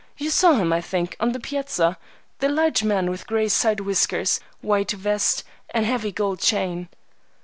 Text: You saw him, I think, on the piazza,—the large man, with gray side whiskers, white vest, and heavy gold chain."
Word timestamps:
You 0.17 0.31
saw 0.31 0.53
him, 0.53 0.73
I 0.73 0.81
think, 0.81 1.15
on 1.19 1.31
the 1.31 1.39
piazza,—the 1.39 2.49
large 2.49 2.83
man, 2.83 3.11
with 3.11 3.27
gray 3.27 3.47
side 3.49 3.81
whiskers, 3.81 4.39
white 4.61 4.89
vest, 4.89 5.43
and 5.69 5.85
heavy 5.85 6.11
gold 6.11 6.39
chain." 6.39 6.89